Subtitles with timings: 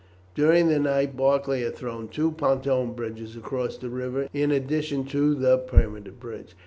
[0.33, 5.35] During the night Barclay had thrown two pontoon bridges across the river in addition to
[5.35, 6.55] the permanent bridge.